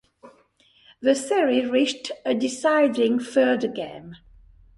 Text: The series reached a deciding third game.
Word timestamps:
The 1.01 1.13
series 1.13 1.69
reached 1.69 2.11
a 2.25 2.33
deciding 2.33 3.19
third 3.19 3.75
game. 3.75 4.15